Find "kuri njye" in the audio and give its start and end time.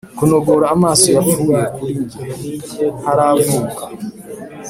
1.75-2.23